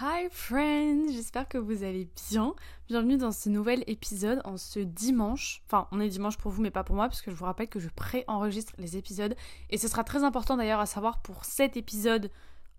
[0.00, 2.54] Hi friends, j'espère que vous allez bien.
[2.86, 5.60] Bienvenue dans ce nouvel épisode en ce dimanche.
[5.66, 7.68] Enfin, on est dimanche pour vous mais pas pour moi parce que je vous rappelle
[7.68, 9.34] que je pré-enregistre les épisodes
[9.70, 12.30] et ce sera très important d'ailleurs à savoir pour cet épisode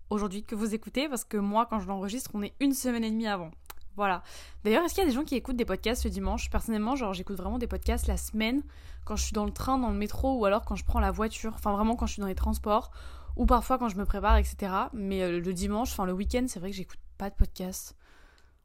[0.10, 3.12] aujourd'hui que vous écoutez parce que moi quand je l'enregistre, on est une semaine et
[3.12, 3.52] demie avant.
[3.98, 4.24] Voilà.
[4.64, 6.50] D'ailleurs, est-ce qu'il y a des gens qui écoutent des podcasts le dimanche?
[6.50, 8.64] Personnellement, genre j'écoute vraiment des podcasts la semaine
[9.04, 11.12] quand je suis dans le train, dans le métro ou alors quand je prends la
[11.12, 12.92] voiture, enfin vraiment quand je suis dans les transports
[13.36, 14.72] ou parfois quand je me prépare, etc.
[14.94, 17.96] Mais euh, le dimanche, enfin le week-end, c'est vrai que j'écoute pas de podcast.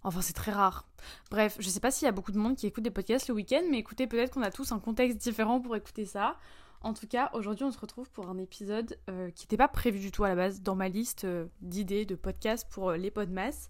[0.05, 0.87] Enfin, c'est très rare.
[1.30, 3.34] Bref, je sais pas s'il y a beaucoup de monde qui écoute des podcasts le
[3.34, 6.37] week-end, mais écoutez, peut-être qu'on a tous un contexte différent pour écouter ça.
[6.83, 9.98] En tout cas, aujourd'hui, on se retrouve pour un épisode euh, qui n'était pas prévu
[9.98, 13.11] du tout à la base dans ma liste euh, d'idées de podcasts pour euh, les
[13.11, 13.69] podmas.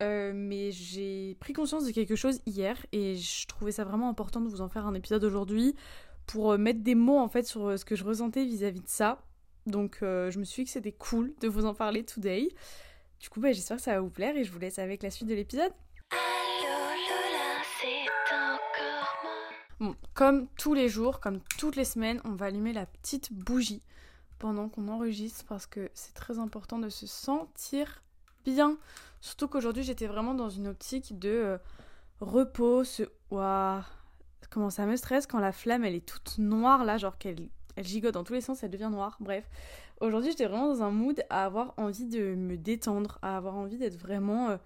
[0.00, 4.48] mais j'ai pris conscience de quelque chose hier et je trouvais ça vraiment important de
[4.48, 5.74] vous en faire un épisode aujourd'hui
[6.26, 9.22] pour mettre des mots en fait sur ce que je ressentais vis-à-vis de ça.
[9.66, 12.48] Donc, je me suis dit que c'était cool de vous en parler today.
[13.24, 15.10] Du coup, bah, j'espère que ça va vous plaire et je vous laisse avec la
[15.10, 15.72] suite de l'épisode.
[19.80, 23.80] Bon, comme tous les jours, comme toutes les semaines, on va allumer la petite bougie
[24.38, 28.02] pendant qu'on enregistre parce que c'est très important de se sentir
[28.44, 28.76] bien.
[29.22, 31.58] Surtout qu'aujourd'hui, j'étais vraiment dans une optique de euh,
[32.20, 32.84] repos.
[32.84, 33.04] Ce...
[34.50, 37.84] Comment ça me stresse quand la flamme, elle est toute noire là, genre qu'elle elle
[37.84, 39.16] gigote dans tous les sens, elle devient noire.
[39.20, 39.44] Bref,
[40.00, 43.78] Aujourd'hui, j'étais vraiment dans un mood à avoir envie de me détendre, à avoir envie
[43.78, 44.56] d'être vraiment euh,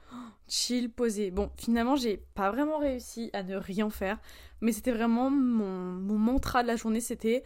[0.48, 1.30] chill, posé.
[1.30, 4.18] Bon, finalement, j'ai pas vraiment réussi à ne rien faire,
[4.62, 7.42] mais c'était vraiment mon, mantra de la journée, c'était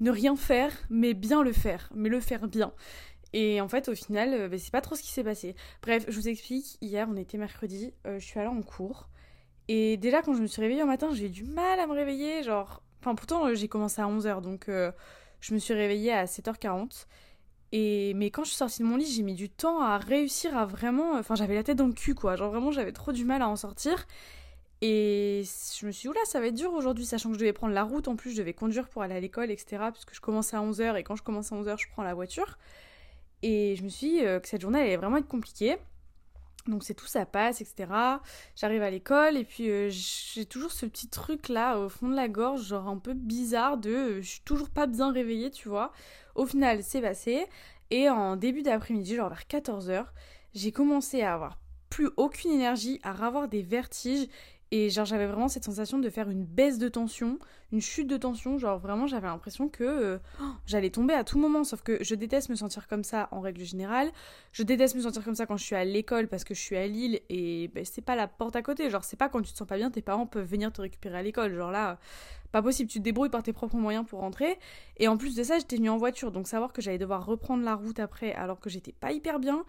[0.00, 2.72] ne rien faire, mais bien le faire, mais le faire bien.
[3.32, 5.56] Et en fait, au final, euh, bah, c'est pas trop ce qui s'est passé.
[5.82, 6.76] Bref, je vous explique.
[6.82, 9.08] Hier, on était mercredi, euh, je suis allée en cours.
[9.68, 11.92] Et déjà, quand je me suis réveillée au matin, j'ai eu du mal à me
[11.92, 12.42] réveiller.
[12.42, 17.06] Genre, enfin, pourtant, j'ai commencé à 11h, donc je me suis réveillée à 7h40.
[17.72, 20.56] Et, mais quand je suis sortie de mon lit, j'ai mis du temps à réussir
[20.56, 21.14] à vraiment.
[21.14, 22.36] Enfin, j'avais la tête dans le cul, quoi.
[22.36, 24.06] Genre, vraiment, j'avais trop du mal à en sortir.
[24.82, 25.44] Et
[25.78, 27.72] je me suis dit, oula, ça va être dur aujourd'hui, sachant que je devais prendre
[27.72, 28.08] la route.
[28.08, 29.84] En plus, je devais conduire pour aller à l'école, etc.
[29.92, 30.96] Puisque je commençais à 11h.
[30.96, 32.58] Et quand je commence à 11h, je prends la voiture.
[33.42, 35.76] Et je me suis dit euh, que cette journée allait vraiment être compliquée.
[36.66, 37.90] Donc c'est tout, ça passe, etc.
[38.54, 42.14] J'arrive à l'école et puis euh, j'ai toujours ce petit truc là au fond de
[42.14, 45.68] la gorge, genre un peu bizarre de euh, je suis toujours pas bien réveillée, tu
[45.68, 45.92] vois.
[46.34, 47.46] Au final, c'est passé
[47.90, 50.06] et en début d'après-midi, genre vers 14h,
[50.54, 51.58] j'ai commencé à avoir
[51.90, 54.28] plus aucune énergie, à avoir des vertiges
[54.72, 57.38] et genre j'avais vraiment cette sensation de faire une baisse de tension,
[57.72, 61.38] une chute de tension, genre vraiment j'avais l'impression que euh, oh, j'allais tomber à tout
[61.38, 64.10] moment, sauf que je déteste me sentir comme ça en règle générale,
[64.52, 66.76] je déteste me sentir comme ça quand je suis à l'école parce que je suis
[66.76, 69.52] à Lille et ben, c'est pas la porte à côté, genre c'est pas quand tu
[69.52, 71.98] te sens pas bien, tes parents peuvent venir te récupérer à l'école, genre là,
[72.50, 74.58] pas possible, tu te débrouilles par tes propres moyens pour rentrer,
[74.96, 77.62] et en plus de ça j'étais venue en voiture, donc savoir que j'allais devoir reprendre
[77.62, 79.66] la route après alors que j'étais pas hyper bien,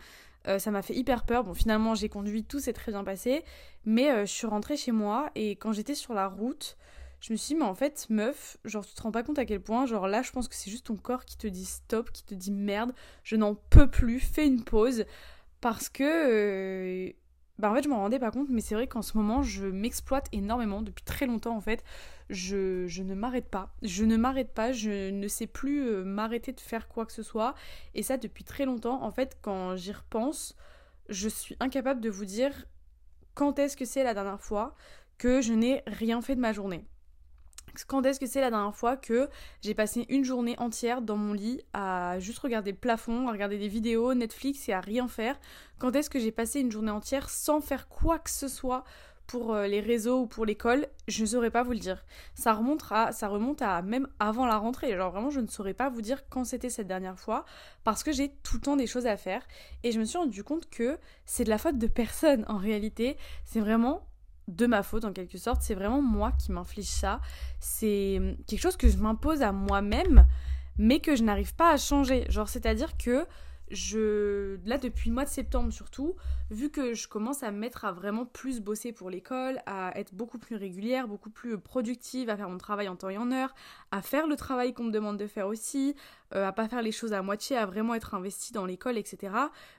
[0.48, 1.44] euh, ça m'a fait hyper peur.
[1.44, 3.44] Bon, finalement, j'ai conduit, tout s'est très bien passé.
[3.86, 6.78] Mais euh, je suis rentrée chez moi et quand j'étais sur la route,
[7.22, 9.46] je me suis dit, mais en fait, meuf, genre, tu te rends pas compte à
[9.46, 12.12] quel point, genre là, je pense que c'est juste ton corps qui te dit stop,
[12.12, 12.94] qui te dit merde,
[13.24, 15.06] je n'en peux plus, fais une pause.
[15.62, 16.03] Parce que.
[16.03, 17.12] Euh,
[17.59, 19.66] bah en fait je m'en rendais pas compte mais c'est vrai qu'en ce moment je
[19.66, 21.84] m'exploite énormément depuis très longtemps en fait.
[22.30, 23.75] Je, je ne m'arrête pas.
[23.84, 27.24] Je ne m'arrête pas je ne sais plus euh, m'arrêter de faire quoi que ce
[27.24, 27.53] soit.
[27.94, 30.56] Et ça depuis très longtemps en fait quand j'y repense
[31.09, 32.66] je suis incapable de vous dire
[33.36, 34.75] quand est-ce que c'est la dernière fois
[35.18, 36.85] que je n'ai rien fait de ma journée
[37.88, 39.29] quand est-ce que c'est la dernière fois que
[39.61, 43.57] j'ai passé une journée entière dans mon lit à juste regarder le plafond, à regarder
[43.57, 45.39] des vidéos, Netflix et à rien faire?
[45.79, 48.84] Quand est-ce que j'ai passé une journée entière sans faire quoi que ce soit
[49.25, 50.88] pour euh, les réseaux ou pour l'école?
[51.07, 52.06] Je ne saurais pas vous le dire.
[52.35, 54.95] Ça remonte à, ça remonte à même avant la rentrée.
[54.95, 57.45] Genre vraiment, je ne saurais pas vous dire quand c'était cette dernière fois
[57.84, 59.41] parce que j'ai tout le temps des choses à faire
[59.84, 63.17] et je me suis rendu compte que c'est de la faute de personne en réalité.
[63.45, 64.05] C'est vraiment
[64.48, 65.62] de ma faute en quelque sorte.
[65.62, 67.20] C'est vraiment moi qui m'inflige ça.
[67.59, 70.28] C'est hum, quelque chose que je m'impose à moi-même,
[70.78, 72.26] mais que je n'arrive pas à changer.
[72.30, 73.26] Genre, c'est-à-dire que
[73.73, 76.16] je là depuis le mois de septembre surtout,
[76.51, 80.14] vu que je commence à me mettre à vraiment plus bosser pour l'école, à être
[80.14, 83.53] beaucoup plus régulière, beaucoup plus productive, à faire mon travail en temps et en heure,
[83.91, 85.96] à faire le travail qu'on me demande de faire aussi,
[86.35, 89.34] euh, à pas faire les choses à moitié, à vraiment être investi dans l'école, etc.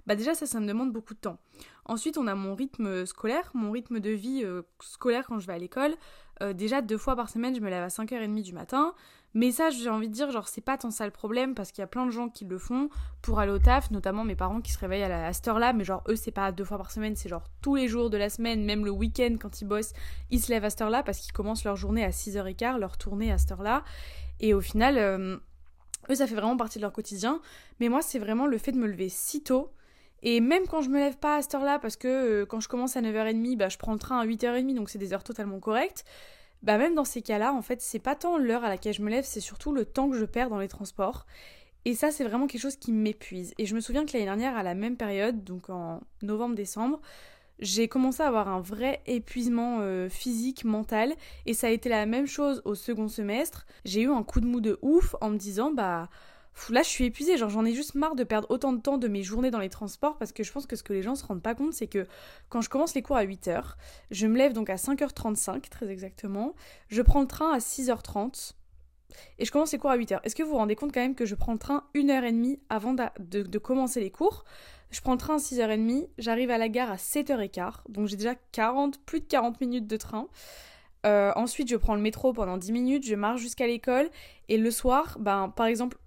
[0.07, 1.39] Bah déjà ça, ça me demande beaucoup de temps.
[1.87, 5.53] Ensuite, on a mon rythme scolaire, mon rythme de vie euh, scolaire quand je vais
[5.53, 5.95] à l'école.
[6.43, 8.95] Euh, déjà deux fois par semaine, je me lève à 5h30 du matin.
[9.35, 11.83] Mais ça, j'ai envie de dire, genre, c'est pas tant ça le problème parce qu'il
[11.83, 12.89] y a plein de gens qui le font
[13.21, 15.85] pour aller au taf, notamment mes parents qui se réveillent à, la, cette heure-là, mais
[15.85, 18.31] genre, eux, c'est pas deux fois par semaine, c'est genre tous les jours de la
[18.31, 19.93] semaine, même le week-end quand ils bossent,
[20.31, 23.33] ils se lèvent à cette heure-là parce qu'ils commencent leur journée à 6h15, leur tournée
[23.33, 23.83] à cette heure-là.
[24.39, 25.37] Et au final, euh,
[26.11, 27.41] eux, ça fait vraiment partie de leur quotidien.
[27.81, 29.73] Mais moi, c'est vraiment le fait de me lever si tôt
[30.23, 32.09] Et même quand je me lève pas à cette heure-là, parce que
[32.43, 34.99] euh, quand je commence à 9h30, bah, je prends le train à 8h30, donc c'est
[34.99, 36.05] des heures totalement correctes,
[36.65, 39.11] bah même dans ces cas-là, en fait, c'est pas tant l'heure à laquelle je me
[39.11, 41.27] lève, c'est surtout le temps que je perds dans les transports.
[41.85, 43.53] Et ça, c'est vraiment quelque chose qui m'épuise.
[43.59, 47.03] Et je me souviens que l'année dernière, à la même période, donc en novembre-décembre,
[47.59, 51.13] j'ai commencé à avoir un vrai épuisement euh, physique, mental,
[51.45, 53.67] et ça a été la même chose au second semestre.
[53.85, 56.09] J'ai eu un coup de mou de ouf en me disant, bah
[56.71, 59.09] là je suis épuisée, genre j'en ai juste marre de perdre autant de temps de
[59.09, 61.25] mes journées dans les transports parce que je pense que ce que les gens se
[61.25, 62.07] rendent pas compte c'est que
[62.49, 63.75] quand je commence les cours à 8h,
[64.11, 66.55] je me lève donc à 5h35 très exactement,
[66.89, 68.55] je prends le train à 6h30
[69.39, 70.21] et je commence les cours à 8h.
[70.25, 72.25] Est-ce que vous vous rendez compte quand même que je prends le train une heure
[72.25, 74.45] et demie avant de, commencer les cours?
[74.91, 78.35] Je prends le train à 6h30, j'arrive à la gare à 7h15, donc j'ai déjà
[78.53, 80.29] 40, plus de 40 minutes de train.
[81.05, 84.09] Euh, ensuite, je prends le métro pendant 10 minutes, je marche jusqu'à l'école,
[84.49, 85.99] et le soir, ben, par exemple,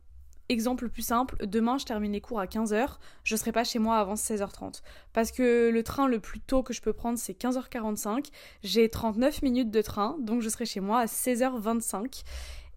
[0.49, 3.79] Exemple le plus simple, demain je termine les cours à 15h, je serai pas chez
[3.79, 4.81] moi avant 16h30.
[5.11, 8.31] Parce que le train le plus tôt que je peux prendre c'est 15h45,
[8.63, 12.23] j'ai 39 minutes de train, donc je serai chez moi à 16h25.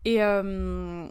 [0.04, 1.06] Et, euh,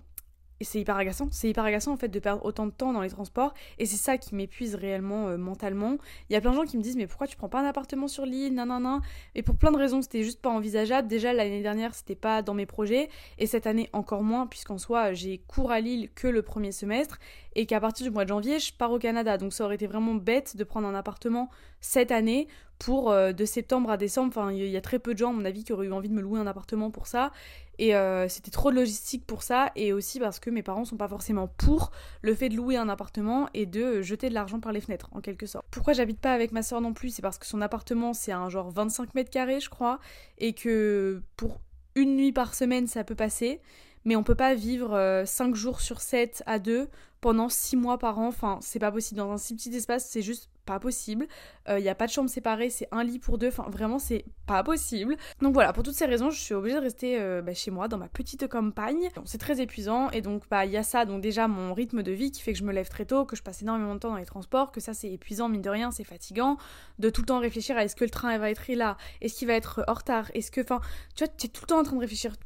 [0.59, 1.27] et c'est hyper agaçant.
[1.31, 3.53] C'est hyper agaçant en fait de perdre autant de temps dans les transports.
[3.77, 5.97] Et c'est ça qui m'épuise réellement euh, mentalement.
[6.29, 7.65] Il y a plein de gens qui me disent mais pourquoi tu prends pas un
[7.65, 8.53] appartement sur l'île?
[8.53, 8.99] Nanana.
[9.35, 11.07] Et pour plein de raisons, c'était juste pas envisageable.
[11.07, 13.09] Déjà l'année dernière, c'était pas dans mes projets.
[13.37, 17.19] Et cette année encore moins, puisqu'en soi, j'ai cours à Lille que le premier semestre.
[17.55, 19.37] Et qu'à partir du mois de janvier, je pars au Canada.
[19.37, 21.49] Donc ça aurait été vraiment bête de prendre un appartement
[21.81, 22.47] cette année
[22.79, 24.29] pour euh, de septembre à décembre.
[24.29, 26.09] Enfin, il y a très peu de gens, à mon avis, qui auraient eu envie
[26.09, 27.31] de me louer un appartement pour ça.
[27.77, 29.71] Et euh, c'était trop logistique pour ça.
[29.75, 31.91] Et aussi parce que mes parents sont pas forcément pour
[32.21, 35.21] le fait de louer un appartement et de jeter de l'argent par les fenêtres, en
[35.21, 35.65] quelque sorte.
[35.69, 38.49] Pourquoi j'habite pas avec ma soeur non plus C'est parce que son appartement, c'est un
[38.49, 39.99] genre 25 mètres carrés, je crois.
[40.37, 41.59] Et que pour
[41.95, 43.59] une nuit par semaine, ça peut passer.
[44.05, 46.89] Mais on peut pas vivre 5 euh, jours sur 7 à 2
[47.21, 48.27] pendant 6 mois par an.
[48.27, 49.19] Enfin, c'est pas possible.
[49.19, 51.27] Dans un si petit espace, c'est juste pas possible.
[51.67, 53.47] Il euh, n'y a pas de chambre séparée, c'est un lit pour deux.
[53.47, 55.17] Enfin, vraiment, c'est pas possible.
[55.41, 57.87] Donc voilà, pour toutes ces raisons, je suis obligée de rester euh, bah, chez moi,
[57.87, 59.09] dans ma petite campagne.
[59.25, 60.11] C'est très épuisant.
[60.11, 61.05] Et donc, bah, il y a ça.
[61.05, 63.35] Donc, déjà, mon rythme de vie qui fait que je me lève très tôt, que
[63.35, 65.91] je passe énormément de temps dans les transports, que ça, c'est épuisant, mine de rien,
[65.91, 66.57] c'est fatigant.
[66.99, 68.97] De tout le temps réfléchir à est-ce que le train va être là?
[69.21, 70.29] Est-ce qu'il va être en retard?
[70.35, 70.61] Est-ce que.
[70.61, 70.81] Enfin,
[71.15, 72.37] tu vois, tu es tout le temps en train de réfléchir.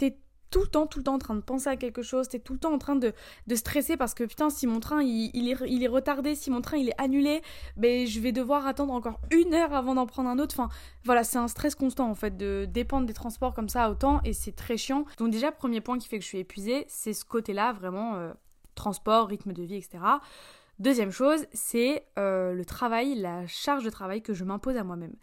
[0.54, 2.54] Tout le temps, tout le temps en train de penser à quelque chose, t'es tout
[2.54, 3.12] le temps en train de,
[3.56, 6.78] stresser parce que putain, si mon train il, est, il, est, retardé, si mon train
[6.78, 7.42] il est annulé,
[7.76, 10.54] ben je vais devoir attendre encore une heure avant d'en prendre un autre.
[10.60, 10.70] Enfin,
[11.06, 14.34] voilà, c'est un stress constant en fait de dépendre des transports comme ça autant et
[14.34, 15.06] c'est très chiant.
[15.18, 18.32] Donc, déjà, premier point qui fait que je suis épuisée, c'est ce côté-là, vraiment euh,
[18.76, 20.04] transport, rythme de vie, etc.
[20.78, 25.16] Deuxième chose, c'est euh, le travail, la charge de travail que je m'impose à moi-même.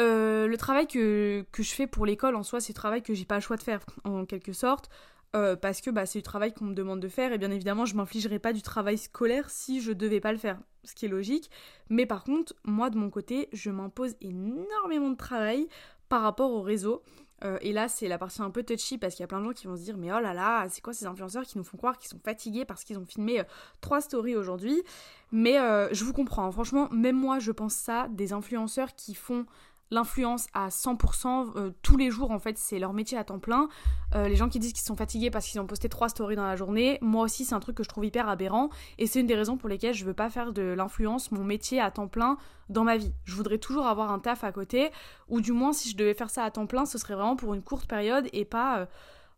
[0.00, 3.24] Euh, le travail que, je fais pour l'école en soi, c'est le travail que j'ai
[3.24, 4.90] pas le choix de faire en quelque sorte.
[5.34, 7.86] Euh, parce que bah, c'est du travail qu'on me demande de faire et bien évidemment
[7.86, 11.08] je m'infligerai pas du travail scolaire si je devais pas le faire, ce qui est
[11.08, 11.50] logique.
[11.90, 15.66] Mais par contre, moi de mon côté, je m'impose énormément de travail
[16.08, 17.02] par rapport au réseau.
[17.42, 19.44] Euh, et là, c'est la partie un peu touchy parce qu'il y a plein de
[19.44, 21.64] gens qui vont se dire Mais oh là là, c'est quoi ces influenceurs qui nous
[21.64, 23.42] font croire qu'ils sont fatigués parce qu'ils ont filmé
[23.80, 24.84] trois stories aujourd'hui?
[25.32, 25.56] Mais
[25.90, 26.52] je vous comprends, hein.
[26.52, 29.46] franchement, même moi, je pense ça des influenceurs qui font
[29.90, 33.68] l'influence à 100% euh, tous les jours en fait c'est leur métier à temps plein.
[34.14, 36.46] Euh, les gens qui disent qu'ils sont fatigués parce qu'ils ont posté trois stories dans
[36.46, 39.26] la journée moi aussi c'est un truc que je trouve hyper aberrant et c'est une
[39.26, 42.36] des raisons pour lesquelles je veux pas faire de l'influence mon métier à temps plein
[42.68, 43.12] dans ma vie.
[43.24, 44.90] Je voudrais toujours avoir un taf à côté
[45.28, 47.54] ou du moins si je devais faire ça à temps plein ce serait vraiment pour
[47.54, 48.86] une courte période et pas euh,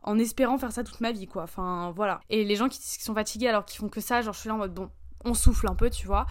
[0.03, 1.43] en espérant faire ça toute ma vie quoi.
[1.43, 2.21] Enfin voilà.
[2.31, 4.41] Et les gens qui disent qu'ils sont fatigués alors qu'ils font que ça genre je
[4.41, 4.91] suis là en mode bon
[5.26, 6.26] on souffle un peu, tu vois.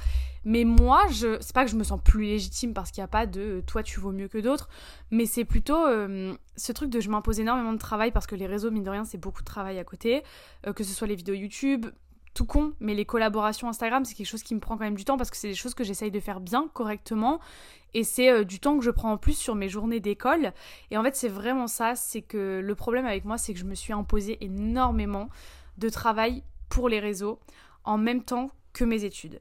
[0.46, 3.10] Mais moi, je, c'est pas que je me sens plus légitime parce qu'il n'y a
[3.10, 4.70] pas de euh, toi tu vaux mieux que d'autres,
[5.10, 8.46] mais c'est plutôt euh, ce truc de je m'impose énormément de travail parce que les
[8.46, 10.24] réseaux, mine de rien, c'est beaucoup de travail à côté,
[10.68, 11.88] euh, que ce soit les vidéos YouTube,
[12.36, 15.04] tout con, mais les collaborations Instagram, c'est quelque chose qui me prend quand même du
[15.04, 17.40] temps parce que c'est des choses que j'essaye de faire bien, correctement,
[17.96, 20.52] et c'est du temps que je prends en plus sur mes journées d'école.
[20.92, 23.64] Et en fait, c'est vraiment ça, c'est que le problème avec moi, c'est que je
[23.64, 25.30] me suis imposé énormément
[25.78, 27.40] de travail pour les réseaux
[27.86, 29.40] en même temps que mes études.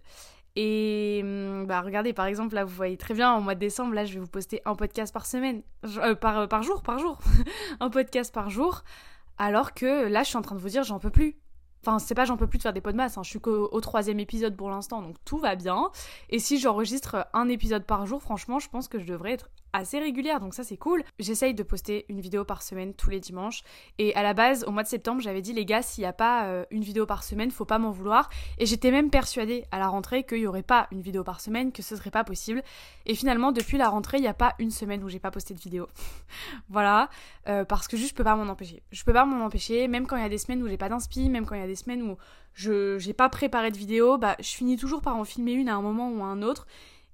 [0.57, 3.93] Et hum, bah regardez par exemple là vous voyez très bien en mois de décembre
[3.93, 5.63] là je vais vous poster un podcast par semaine
[5.99, 7.19] euh, par, euh, par jour par jour
[7.81, 8.85] un podcast par jour
[9.37, 11.37] alors que là je suis en train de vous dire j'en peux plus
[11.87, 13.23] Enfin, c'est pas j'en peux plus de faire des masse, hein.
[13.23, 15.91] je suis qu'au troisième épisode pour l'instant, donc tout va bien.
[16.31, 19.99] Et si j'enregistre un épisode par jour, franchement, je pense que je devrais être assez
[19.99, 21.03] régulière, donc ça c'est cool.
[21.19, 23.63] J'essaye de poster une vidéo par semaine tous les dimanches.
[23.99, 26.13] Et à la base, au mois de septembre, j'avais dit les gars, s'il n'y a
[26.13, 28.31] pas euh, une vidéo par semaine, faut pas m'en vouloir.
[28.59, 31.73] Et j'étais même persuadée à la rentrée qu'il n'y aurait pas une vidéo par semaine,
[31.73, 32.63] que ce serait pas possible.
[33.05, 35.53] Et finalement, depuis la rentrée, il n'y a pas une semaine où j'ai pas posté
[35.53, 35.89] de vidéo.
[36.69, 37.11] voilà,
[37.49, 38.83] euh, parce que juste je peux pas m'en empêcher.
[38.93, 40.89] Je peux pas m'en empêcher, même quand il y a des semaines où j'ai pas
[40.89, 42.17] d'inspi, même quand il y a des semaines où
[42.55, 45.75] je j'ai pas préparé de vidéo, bah je finis toujours par en filmer une à
[45.75, 46.67] un moment ou à un autre.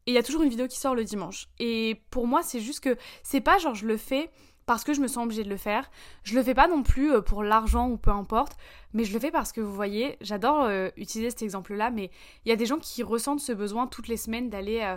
[0.06, 1.48] Et il y a toujours une vidéo qui sort le dimanche.
[1.58, 4.30] Et pour moi, c'est juste que c'est pas genre je le fais
[4.70, 5.90] parce que je me sens obligée de le faire.
[6.22, 8.56] Je le fais pas non plus euh, pour l'argent ou peu importe,
[8.92, 12.10] mais je le fais parce que vous voyez, j'adore euh, utiliser cet exemple-là, mais
[12.44, 14.96] il y a des gens qui ressentent ce besoin toutes les semaines d'aller euh,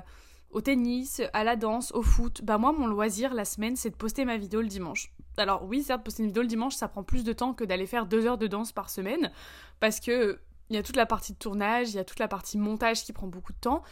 [0.51, 2.41] au tennis, à la danse, au foot.
[2.43, 5.12] Bah moi, mon loisir la semaine, c'est de poster ma vidéo le dimanche.
[5.38, 7.88] Alors oui, certes, poster une vidéo le dimanche, ça prend plus de temps que d'aller
[7.88, 9.31] faire deux heures de danse par semaine,
[9.79, 12.27] parce que il y a toute la partie de tournage, il y a toute la
[12.27, 13.83] partie montage qui prend beaucoup de temps.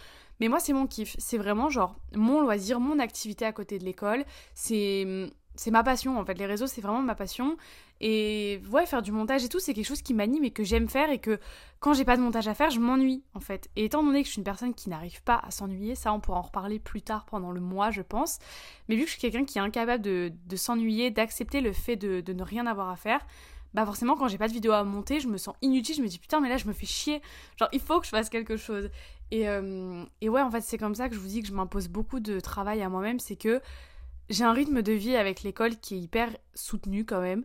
[0.41, 1.15] Mais moi, c'est mon kiff.
[1.19, 4.25] C'est vraiment genre mon loisir, mon activité à côté de l'école.
[4.55, 6.33] C'est c'est ma passion en fait.
[6.33, 7.57] Les réseaux, c'est vraiment ma passion.
[7.99, 10.89] Et ouais, faire du montage et tout, c'est quelque chose qui m'anime et que j'aime
[10.89, 11.39] faire et que
[11.79, 13.69] quand j'ai pas de montage à faire, je m'ennuie en fait.
[13.75, 16.19] Et étant donné que je suis une personne qui n'arrive pas à s'ennuyer, ça on
[16.19, 18.39] pourra en reparler plus tard pendant le mois, je pense.
[18.89, 22.33] Mais vu que je suis quelqu'un qui est incapable de, s'ennuyer, d'accepter le fait de
[22.33, 23.23] ne rien avoir à faire,
[23.73, 26.07] bah forcément quand j'ai pas de vidéo à monter, je me sens inutile, je me
[26.07, 27.21] dis putain mais là je me fais chier,
[27.57, 28.89] genre il faut que je fasse quelque chose.
[29.31, 31.53] Et, euh, et ouais en fait c'est comme ça que je vous dis que je
[31.53, 33.61] m'impose beaucoup de travail à moi-même, c'est que
[34.29, 37.43] j'ai un rythme de vie avec l'école qui est hyper soutenu quand même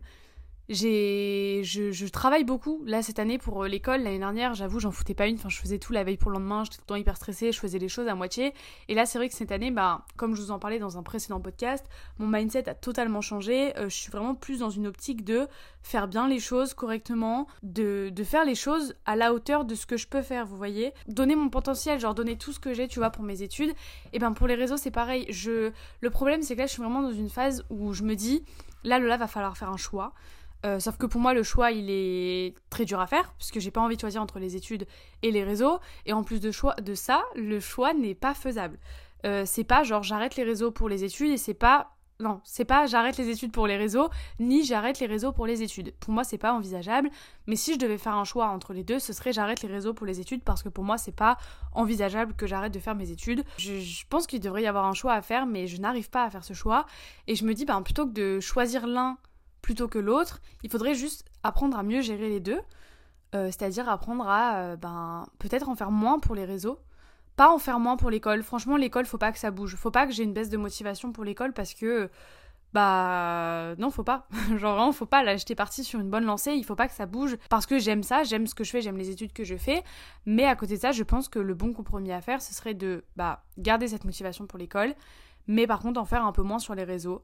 [0.69, 4.01] j'ai je, travaille beaucoup là cette année pour euh, l'école.
[4.01, 5.35] L'année dernière j'avoue j'en foutais pas une.
[5.35, 6.63] Enfin je faisais tout la veille pour le lendemain.
[6.65, 7.53] J'étais tout le temps hyper stressée.
[7.53, 8.53] Je faisais les choses à moitié.
[8.89, 11.03] Et là c'est vrai que cette année bah comme je vous en parlais dans un
[11.03, 11.85] précédent podcast
[12.19, 13.77] mon mindset a totalement changé.
[13.77, 15.47] Euh, je suis vraiment plus dans une optique de
[15.83, 19.85] faire bien les choses correctement de, de faire les choses à la hauteur de ce
[19.85, 20.91] que je peux faire vous voyez.
[21.07, 23.73] Donner mon potentiel genre donner tout ce que j'ai tu vois pour mes études.
[24.11, 25.27] Et ben pour les réseaux c'est pareil.
[25.29, 25.71] Je
[26.01, 28.43] le problème c'est que là je suis vraiment dans une phase où je me dis
[28.83, 30.13] là Lola va falloir faire un choix
[30.65, 33.71] euh, sauf que pour moi, le choix, il est très dur à faire, puisque j'ai
[33.71, 34.87] pas envie de choisir entre les études
[35.21, 35.79] et les réseaux.
[36.05, 38.79] Et en plus de, choix, de ça, le choix n'est pas faisable.
[39.25, 41.93] Euh, c'est pas genre j'arrête les réseaux pour les études et c'est pas.
[42.19, 44.09] Non, c'est pas j'arrête les études pour les réseaux,
[44.39, 45.93] ni j'arrête les réseaux pour les études.
[45.99, 47.11] Pour moi, c'est pas envisageable.
[47.45, 49.93] Mais si je devais faire un choix entre les deux, ce serait j'arrête les réseaux
[49.93, 51.37] pour les études parce que pour moi, c'est pas
[51.73, 53.43] envisageable que j'arrête de faire mes études.
[53.59, 56.23] Je, je pense qu'il devrait y avoir un choix à faire, mais je n'arrive pas
[56.23, 56.87] à faire ce choix.
[57.27, 59.19] Et je me dis, ben, plutôt que de choisir l'un
[59.67, 60.39] plutôt que l'autre.
[60.63, 62.61] Il faudrait juste apprendre à mieux gérer les deux.
[63.35, 66.79] Euh, c'est-à-dire apprendre à euh, ben, peut-être en faire moins pour les réseaux.
[67.35, 68.43] Pas en faire moins pour l'école.
[68.43, 69.75] Franchement, l'école, faut pas que ça bouge.
[69.75, 72.09] Faut pas que j'ai une baisse de motivation pour l'école parce que.
[72.71, 74.29] Bah non, faut pas.
[74.57, 75.21] Genre vraiment, faut pas.
[75.21, 76.53] Là, j'étais partie sur une bonne lancée.
[76.53, 78.79] Il faut pas que ça bouge parce que j'aime ça, j'aime ce que je fais,
[78.79, 79.83] j'aime les études que je fais.
[80.25, 82.73] Mais à côté de ça, je pense que le bon compromis à faire, ce serait
[82.73, 84.95] de bah, garder cette motivation pour l'école,
[85.47, 87.21] mais par contre en faire un peu moins sur les réseaux.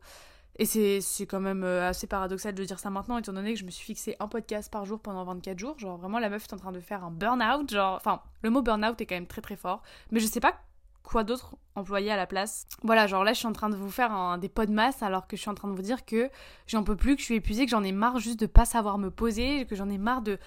[0.59, 3.65] Et c'est quand même euh, assez paradoxal de dire ça maintenant, étant donné que je
[3.65, 5.79] me suis fixé un podcast par jour pendant 24 jours.
[5.79, 7.71] Genre, vraiment, la meuf est en train de faire un burn-out.
[7.71, 9.81] Genre, enfin, le mot burn-out est quand même très très fort.
[10.11, 10.53] Mais je sais pas
[11.01, 12.67] quoi d'autre employer à la place.
[12.83, 15.03] Voilà, genre là, je suis en train de vous faire un, des pots de masse
[15.03, 16.29] alors que je suis en train de vous dire que
[16.67, 18.97] j'en peux plus, que je suis épuisée, que j'en ai marre juste de pas savoir
[18.97, 20.39] me poser, que j'en ai marre de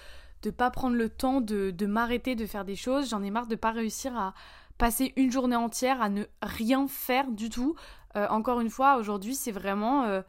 [0.43, 3.09] de pas prendre le temps de, de m'arrêter de faire des choses.
[3.09, 4.33] J'en ai marre de pas réussir à
[4.77, 7.75] passer une journée entière à ne rien faire du tout.
[8.17, 10.21] Euh, encore une fois, aujourd'hui, c'est vraiment euh,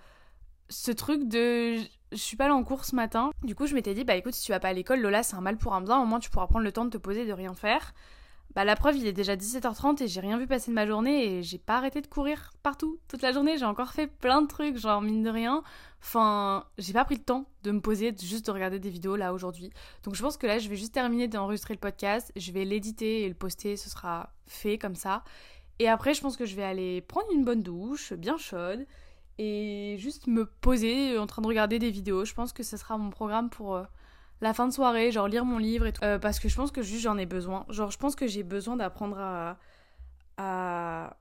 [0.68, 1.76] ce truc de
[2.12, 3.30] je suis pas allée en cours ce matin.
[3.42, 5.36] Du coup, je m'étais dit, bah écoute, si tu vas pas à l'école, Lola, c'est
[5.36, 6.00] un mal pour un bien.
[6.00, 7.94] Au moins, tu pourras prendre le temps de te poser, de rien faire.
[8.54, 11.24] Bah, la preuve, il est déjà 17h30 et j'ai rien vu passer de ma journée
[11.24, 13.58] et j'ai pas arrêté de courir partout toute la journée.
[13.58, 15.62] J'ai encore fait plein de trucs, genre mine de rien.
[16.02, 19.34] Enfin, j'ai pas pris le temps de me poser, juste de regarder des vidéos là
[19.34, 19.70] aujourd'hui.
[20.02, 22.32] Donc je pense que là, je vais juste terminer d'enregistrer le podcast.
[22.36, 25.24] Je vais l'éditer et le poster, ce sera fait comme ça.
[25.78, 28.86] Et après, je pense que je vais aller prendre une bonne douche, bien chaude,
[29.38, 32.24] et juste me poser en train de regarder des vidéos.
[32.24, 33.84] Je pense que ce sera mon programme pour euh,
[34.40, 36.02] la fin de soirée, genre lire mon livre et tout.
[36.04, 37.64] Euh, parce que je pense que juste j'en ai besoin.
[37.68, 39.58] Genre, je pense que j'ai besoin d'apprendre à,
[40.36, 41.16] à,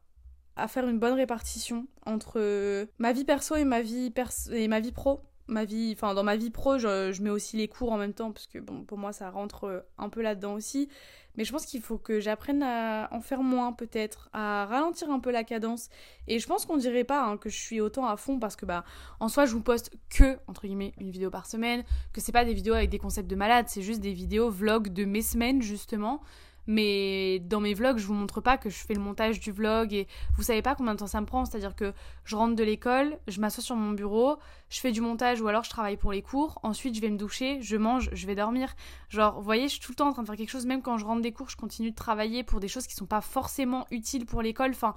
[0.56, 4.80] à, faire une bonne répartition entre ma vie perso et ma vie, perso et ma
[4.80, 7.92] vie pro ma vie, enfin dans ma vie pro, je, je, mets aussi les cours
[7.92, 10.90] en même temps parce que bon, pour moi ça rentre euh, un peu là-dedans aussi.
[11.36, 15.20] Mais je pense qu'il faut que j'apprenne à en faire moins peut-être, à ralentir un
[15.20, 15.90] peu la cadence.
[16.28, 18.66] Et je pense qu'on dirait pas hein, que je suis autant à fond parce que
[18.66, 18.84] bah
[19.20, 22.44] en soi je vous poste que entre guillemets une vidéo par semaine, que c'est pas
[22.44, 25.62] des vidéos avec des concepts de malade, c'est juste des vidéos vlogs de mes semaines
[25.62, 26.22] justement
[26.68, 29.94] mais dans mes vlogs, je vous montre pas que je fais le montage du vlog
[29.94, 31.46] et vous savez pas combien de temps ça me prend.
[31.46, 31.94] C'est-à-dire que
[32.26, 34.38] je rentre de l'école, je m'assois sur mon bureau,
[34.70, 36.60] je fais du montage ou alors je travaille pour les cours.
[36.64, 38.76] Ensuite, je vais me doucher, je mange, je vais dormir.
[39.10, 40.66] Genre, vous voyez, je suis tout le temps en train de faire quelque chose.
[40.66, 43.06] Même quand je rentre des cours, je continue de travailler pour des choses qui sont
[43.06, 44.72] pas forcément utiles pour l'école.
[44.72, 44.94] Enfin,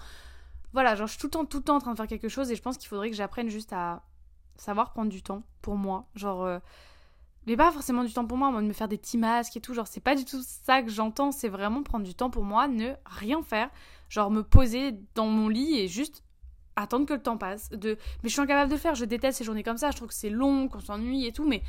[0.73, 2.29] voilà, genre je suis tout le temps, tout le temps en train de faire quelque
[2.29, 4.03] chose et je pense qu'il faudrait que j'apprenne juste à
[4.57, 6.07] savoir prendre du temps pour moi.
[6.17, 6.59] Genre, euh,
[7.47, 9.61] mais pas forcément du temps pour moi, moi de me faire des petits masques et
[9.61, 9.75] tout.
[9.75, 12.69] Genre, c'est pas du tout ça que j'entends, c'est vraiment prendre du temps pour moi,
[12.69, 13.71] ne rien faire.
[14.09, 16.23] Genre, me poser dans mon lit et juste
[16.77, 17.71] attendre que le temps passe.
[17.71, 17.99] De...
[18.23, 20.09] Mais je suis incapable de le faire, je déteste ces journées comme ça, je trouve
[20.09, 21.63] que c'est long, qu'on s'ennuie et tout, mais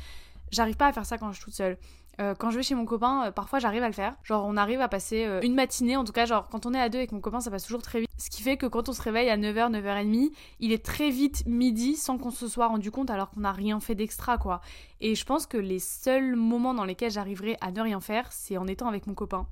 [0.50, 1.78] j'arrive pas à faire ça quand je suis toute seule.
[2.20, 4.16] Euh, quand je vais chez mon copain, euh, parfois j'arrive à le faire.
[4.22, 6.80] Genre on arrive à passer euh, une matinée, en tout cas genre quand on est
[6.80, 8.10] à deux avec mon copain ça passe toujours très vite.
[8.18, 11.44] Ce qui fait que quand on se réveille à 9h, 9h30, il est très vite
[11.46, 14.60] midi sans qu'on se soit rendu compte alors qu'on n'a rien fait d'extra quoi.
[15.00, 18.58] Et je pense que les seuls moments dans lesquels j'arriverai à ne rien faire, c'est
[18.58, 19.46] en étant avec mon copain.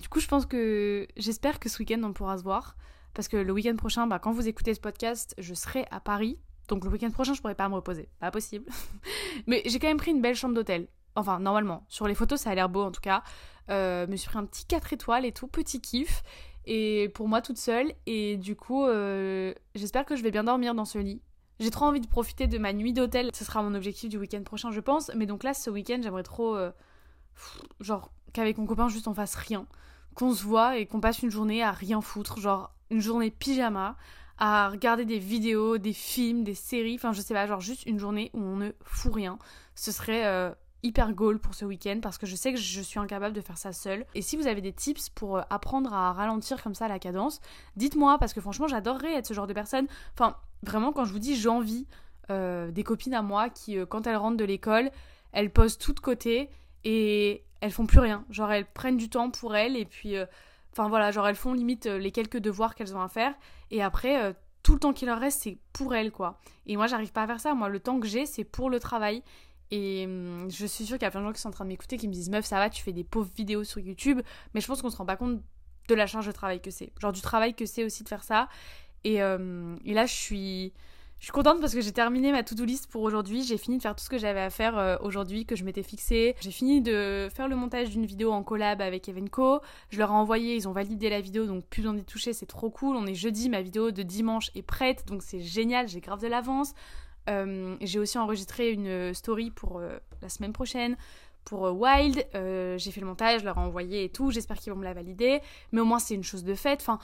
[0.00, 2.76] Du coup je pense que j'espère que ce week-end on pourra se voir.
[3.14, 6.38] Parce que le week-end prochain, bah, quand vous écoutez ce podcast, je serai à Paris.
[6.68, 8.08] Donc le week-end prochain, je pourrai pas me reposer.
[8.20, 8.66] Pas possible.
[9.46, 10.86] Mais j'ai quand même pris une belle chambre d'hôtel.
[11.18, 11.84] Enfin, normalement.
[11.88, 13.24] Sur les photos, ça a l'air beau en tout cas.
[13.70, 16.22] Euh, me suis pris un petit 4 étoiles et tout, petit kiff.
[16.64, 17.92] Et pour moi toute seule.
[18.06, 21.20] Et du coup, euh, j'espère que je vais bien dormir dans ce lit.
[21.58, 23.30] J'ai trop envie de profiter de ma nuit d'hôtel.
[23.34, 25.10] Ce sera mon objectif du week-end prochain, je pense.
[25.16, 26.54] Mais donc là, ce week-end, j'aimerais trop.
[26.54, 26.70] Euh,
[27.80, 29.66] genre, qu'avec mon copain, juste on fasse rien.
[30.14, 32.38] Qu'on se voit et qu'on passe une journée à rien foutre.
[32.38, 33.96] Genre, une journée pyjama.
[34.40, 36.94] À regarder des vidéos, des films, des séries.
[36.94, 39.36] Enfin, je sais pas, genre juste une journée où on ne fout rien.
[39.74, 43.34] Ce serait hyper goal pour ce week-end parce que je sais que je suis incapable
[43.34, 44.06] de faire ça seule.
[44.14, 47.40] Et si vous avez des tips pour euh, apprendre à ralentir comme ça la cadence,
[47.76, 49.86] dites-moi parce que franchement j'adorerais être ce genre de personne.
[50.14, 51.86] Enfin, vraiment quand je vous dis j'envie
[52.30, 54.90] euh, des copines à moi qui euh, quand elles rentrent de l'école,
[55.32, 56.50] elles posent tout de côté
[56.84, 58.24] et elles font plus rien.
[58.30, 60.14] Genre elles prennent du temps pour elles et puis
[60.72, 63.34] enfin voilà, genre elles font limite les quelques devoirs qu'elles ont à faire
[63.70, 66.38] et après tout le temps qu'il leur reste c'est pour elles quoi.
[66.66, 67.54] Et moi j'arrive pas à faire ça.
[67.54, 69.24] Moi le temps que j'ai c'est pour le travail
[69.70, 71.64] et hum, je suis sûre qu'il y a plein de gens qui sont en train
[71.64, 74.20] de m'écouter qui me disent Meuf, ça va, tu fais des pauvres vidéos sur YouTube.
[74.54, 75.40] Mais je pense qu'on se rend pas compte
[75.88, 76.92] de la charge de travail que c'est.
[77.00, 78.48] Genre du travail que c'est aussi de faire ça.
[79.04, 80.72] Et, hum, là, je suis.
[81.18, 83.42] Je suis contente parce que j'ai terminé ma to-do list pour aujourd'hui.
[83.42, 85.82] J'ai fini de faire tout ce que j'avais à faire euh, aujourd'hui, que je m'étais
[85.82, 86.36] fixé.
[86.40, 89.60] J'ai fini de faire le montage d'une vidéo en collab avec Evenco.
[89.90, 92.46] Je leur ai envoyé, ils ont validé la vidéo, donc plus besoin d'y toucher, c'est
[92.46, 92.94] trop cool.
[92.94, 96.28] On est jeudi, ma vidéo de dimanche est prête, donc c'est génial, j'ai grave de
[96.28, 96.72] l'avance.
[97.28, 100.96] Euh, j'ai aussi enregistré une story pour euh, la semaine prochaine
[101.44, 102.26] pour euh, Wild.
[102.78, 104.30] j'ai fait le montage, je leur ai envoyé et tout.
[104.30, 105.40] J'espère qu'ils vont me la valider.
[105.72, 106.80] Mais au moins, c'est une chose de fait.
[106.80, 106.98] Enfin,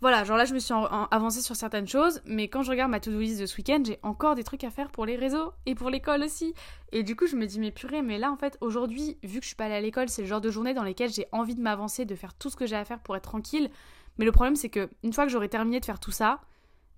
[0.00, 0.74] voilà, genre là, je me suis
[1.10, 2.20] avancée sur certaines choses.
[2.24, 4.70] Mais quand je regarde ma to-do list de ce week-end, j'ai encore des trucs à
[4.70, 6.54] faire pour les réseaux et pour l'école aussi.
[6.92, 9.44] Et du coup, je me dis, mais purée, mais là, en fait, aujourd'hui, vu que
[9.44, 11.54] je suis pas allée à l'école, c'est le genre de journée dans lesquelles j'ai envie
[11.54, 13.70] de m'avancer, de faire tout ce que j'ai à faire pour être tranquille.
[14.18, 16.40] Mais le problème, c'est que une fois que j'aurai terminé de faire tout ça,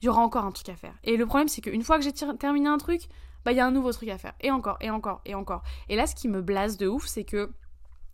[0.01, 0.95] il y aura encore un truc à faire.
[1.05, 3.03] Et le problème, c'est qu'une fois que j'ai terminé un truc,
[3.45, 4.35] bah il y a un nouveau truc à faire.
[4.41, 5.63] Et encore, et encore, et encore.
[5.89, 7.51] Et là, ce qui me blase de ouf, c'est que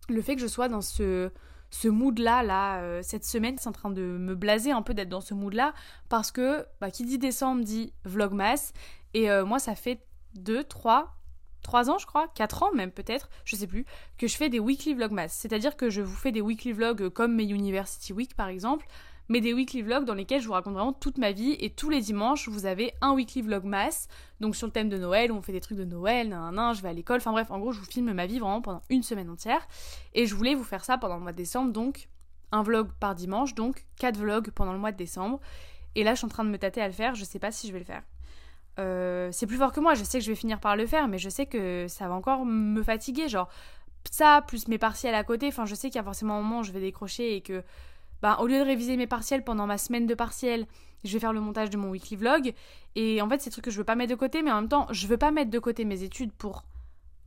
[0.09, 1.31] le fait que je sois dans ce,
[1.85, 5.21] mood-là, là, euh, cette semaine, c'est en train de me blaser un peu d'être dans
[5.21, 5.75] ce mood-là,
[6.09, 8.73] parce que bah, qui dit décembre dit vlogmas,
[9.15, 11.17] et euh, moi, ça fait 2, 3,
[11.63, 13.87] 3 ans, je crois, 4 ans même peut-être, je sais plus,
[14.19, 15.29] que je fais des weekly vlogmas.
[15.29, 18.87] C'est-à-dire que je vous fais des weekly vlogs comme mes University Week par exemple,
[19.29, 21.57] mais des weekly vlogs dans lesquels je vous raconte vraiment toute ma vie.
[21.61, 24.09] Et tous les dimanches, vous avez un weekly vlog mass,
[24.41, 26.75] donc sur le thème de Noël, où on fait des trucs de Noël, nan, nan,
[26.75, 27.19] je vais à l'école.
[27.19, 29.67] Enfin bref, en gros, je vous filme ma vie vraiment pendant une semaine entière.
[30.15, 32.09] Et je voulais vous faire ça pendant le mois de décembre, donc
[32.53, 35.41] un vlog par dimanche, donc quatre vlogs pendant le mois de décembre.
[35.95, 37.51] Et là, je suis en train de me tâter à le faire, je sais pas
[37.51, 38.03] si je vais le faire.
[38.79, 41.09] Euh, c'est plus fort que moi, je sais que je vais finir par le faire,
[41.09, 43.29] mais je sais que ça va encore me fatiguer.
[43.29, 43.49] Genre,
[44.11, 46.61] ça, plus mes partiels à côté, enfin, je sais qu'il y a forcément un moment
[46.61, 47.63] où je vais décrocher et que
[48.23, 50.67] bah, au lieu de réviser mes partiels pendant ma semaine de partiels,
[51.05, 52.55] je vais faire le montage de mon weekly vlog.
[52.95, 54.61] Et en fait, c'est des trucs que je veux pas mettre de côté, mais en
[54.61, 56.65] même temps, je veux pas mettre de côté mes études pour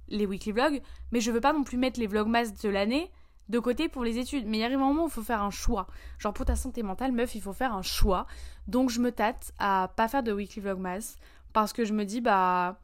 [0.07, 0.81] les weekly vlogs,
[1.11, 3.11] mais je veux pas non plus mettre les vlogmas de l'année
[3.49, 4.47] de côté pour les études.
[4.47, 5.87] Mais il arrive un moment où il faut faire un choix.
[6.17, 8.25] Genre pour ta santé mentale, meuf, il faut faire un choix.
[8.67, 11.17] Donc je me tâte à pas faire de weekly vlogmas
[11.53, 12.79] parce que je me dis, bah,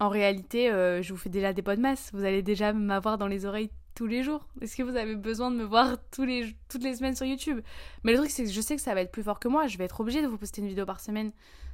[0.00, 2.10] en réalité, euh, je vous fais déjà des podmas.
[2.12, 5.50] Vous allez déjà m'avoir dans les oreilles tous les jours Est-ce que vous avez besoin
[5.50, 7.60] de me voir tous les, toutes les semaines sur YouTube?
[8.04, 9.66] Mais le truc, c'est que je sais que ça va être plus fort que moi.
[9.66, 11.32] Je vais être obligée de vous poster une vidéo par semaine.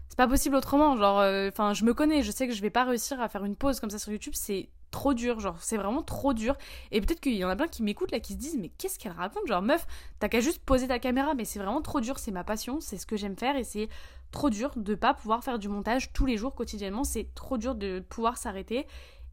[0.08, 0.96] C'est pas possible autrement.
[0.96, 2.22] Genre, euh, enfin, je me connais.
[2.22, 4.34] Je sais que je vais pas réussir à faire une pause comme ça sur YouTube.
[4.36, 5.40] C'est trop dur.
[5.40, 6.56] Genre, c'est vraiment trop dur.
[6.92, 9.00] Et peut-être qu'il y en a plein qui m'écoutent là, qui se disent, mais qu'est-ce
[9.00, 9.46] qu'elle raconte?
[9.48, 9.86] Genre, meuf,
[10.20, 11.34] t'as qu'à juste poser ta caméra.
[11.34, 12.20] Mais c'est vraiment trop dur.
[12.20, 12.80] C'est ma passion.
[12.80, 13.56] C'est ce que j'aime faire.
[13.56, 13.88] Et c'est
[14.30, 17.02] trop dur de pas pouvoir faire du montage tous les jours quotidiennement.
[17.02, 18.86] C'est trop dur de pouvoir s'arrêter.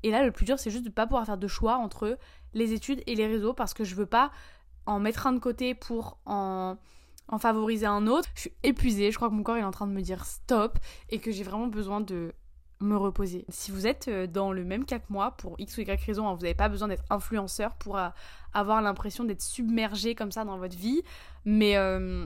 [0.03, 2.17] Et là, le plus dur, c'est juste de pas pouvoir faire de choix entre
[2.53, 4.31] les études et les réseaux parce que je veux pas
[4.85, 6.77] en mettre un de côté pour en,
[7.39, 8.29] favoriser un autre.
[8.35, 10.79] Je suis épuisée, je crois que mon corps est en train de me dire stop
[11.09, 12.33] et que j'ai vraiment besoin de
[12.81, 13.45] me reposer.
[13.49, 16.29] Si vous êtes euh, dans le même cas que moi, pour X ou Y raison,
[16.29, 18.07] hein, vous n'avez pas besoin d'être influenceur pour euh,
[18.53, 21.03] avoir l'impression d'être submergé comme ça dans votre vie,
[21.45, 21.75] mais...
[21.75, 22.25] Euh,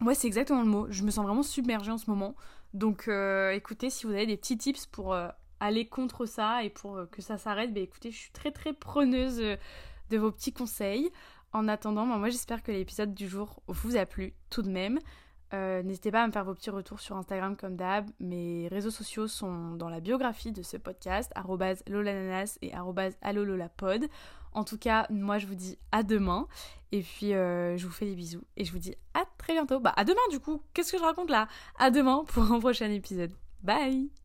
[0.00, 0.86] Ouais, c'est exactement le mot.
[0.90, 2.34] Je me sens vraiment submergée en ce moment.
[2.72, 5.16] Donc euh, écoutez, si vous avez des petits tips pour
[5.60, 9.38] aller contre ça et pour que ça s'arrête, bah écoutez, je suis très très preneuse
[9.38, 11.10] de vos petits conseils.
[11.52, 14.98] En attendant, moi j'espère que l'épisode du jour vous a plu tout de même.
[15.54, 18.10] Euh, n'hésitez pas à me faire vos petits retours sur Instagram comme d'hab.
[18.18, 21.32] Mes réseaux sociaux sont dans la biographie de ce podcast,
[21.86, 22.72] lolananas et
[23.22, 24.06] alololapod.
[24.52, 26.48] En tout cas, moi je vous dis à demain.
[26.92, 28.42] Et puis euh, je vous fais des bisous.
[28.56, 29.78] Et je vous dis à très bientôt.
[29.78, 30.60] Bah à demain du coup.
[30.72, 31.46] Qu'est-ce que je raconte là?
[31.78, 33.32] À demain pour un prochain épisode.
[33.62, 34.23] Bye